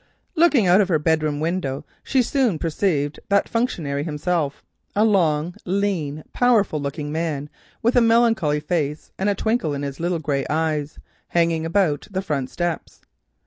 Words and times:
Looking 0.33 0.65
out 0.65 0.81
of 0.81 0.87
her 0.87 0.97
bedroom 0.97 1.39
window, 1.39 1.85
she 2.03 2.23
soon 2.23 2.57
perceived 2.57 3.19
that 3.29 3.47
functionary 3.47 4.03
himself, 4.03 4.63
a 4.95 5.05
long, 5.05 5.53
lean, 5.63 6.23
powerful 6.33 6.81
looking 6.81 7.11
man 7.11 7.51
with 7.83 7.95
a 7.95 8.01
melancholy 8.01 8.61
face 8.61 9.11
and 9.19 9.29
a 9.29 9.35
twinkle 9.35 9.75
in 9.75 9.83
his 9.83 9.99
little 9.99 10.17
grey 10.17 10.43
eyes, 10.49 10.97
hanging 11.27 11.67
about 11.67 12.07
the 12.09 12.23
front 12.23 12.49
steps. 12.49 13.01